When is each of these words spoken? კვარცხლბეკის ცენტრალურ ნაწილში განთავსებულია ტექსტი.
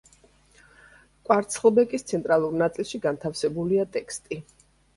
კვარცხლბეკის 1.27 2.07
ცენტრალურ 2.13 2.57
ნაწილში 2.63 3.03
განთავსებულია 3.07 3.89
ტექსტი. 3.99 4.43